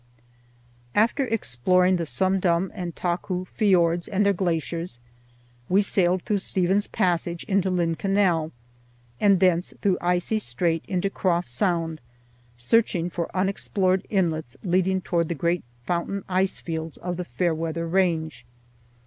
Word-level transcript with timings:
After 0.95 1.25
exploring 1.27 1.97
the 1.97 2.07
Sumdum 2.07 2.71
and 2.73 2.95
Tahkoo 2.95 3.45
fiords 3.45 4.07
and 4.07 4.25
their 4.25 4.33
glaciers, 4.33 4.97
we 5.69 5.83
sailed 5.83 6.23
through 6.23 6.39
Stephen's 6.39 6.87
Passage 6.87 7.43
into 7.43 7.69
Lynn 7.69 7.93
Canal 7.93 8.51
and 9.19 9.39
thence 9.39 9.75
through 9.79 9.99
Icy 10.01 10.39
Strait 10.39 10.83
into 10.87 11.11
Cross 11.11 11.49
Sound, 11.49 12.01
searching 12.57 13.11
for 13.11 13.29
unexplored 13.37 14.07
inlets 14.09 14.57
leading 14.63 15.01
toward 15.01 15.29
the 15.29 15.35
great 15.35 15.63
fountain 15.85 16.23
ice 16.27 16.57
fields 16.57 16.97
of 16.97 17.17
the 17.17 17.23
Fairweather 17.25 17.87
Range. 17.87 18.43